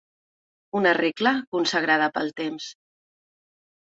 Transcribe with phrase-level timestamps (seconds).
[0.79, 2.71] Una regla consagrada pel temps.